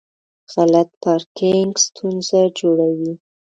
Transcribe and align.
غلط 0.53 0.89
پارکینګ 1.03 1.71
ستونزه 1.85 2.41
جوړوي. 2.59 3.13